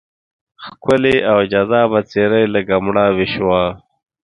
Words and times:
ښکلې 0.63 1.15
او 1.31 1.37
جذابه 1.51 1.99
څېره 2.09 2.37
یې 2.43 2.51
لږه 2.55 2.77
مړاوې 2.85 3.27
شوه. 3.33 3.61